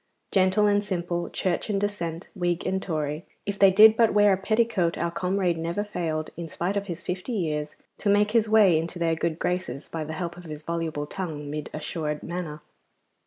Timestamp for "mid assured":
11.51-12.23